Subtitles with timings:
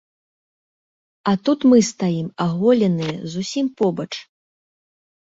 [1.33, 4.11] А тут мы стаім аголеныя, зусім побач.